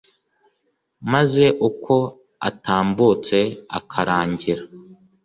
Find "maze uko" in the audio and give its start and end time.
1.11-1.95